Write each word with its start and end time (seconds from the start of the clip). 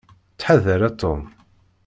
Ttḥadar 0.31 0.81
a 0.87 0.91
Tom. 1.01 1.21